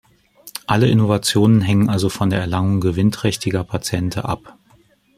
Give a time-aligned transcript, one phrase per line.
[0.65, 4.57] Alle Innovationen hängen also von der Erlangung gewinnträchtiger Patente ab.